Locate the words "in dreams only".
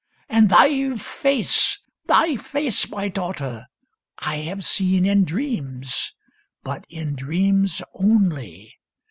6.89-8.73